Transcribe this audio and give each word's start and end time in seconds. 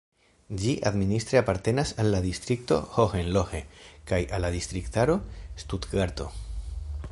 Ĝi 0.61 0.71
administre 0.89 1.39
apartenas 1.41 1.91
al 2.03 2.09
la 2.15 2.21
distrikto 2.23 2.79
Hohenlohe 2.95 3.63
kaj 4.13 4.21
al 4.39 4.47
la 4.47 4.53
distriktaro 4.59 5.21
Stutgarto. 5.65 6.31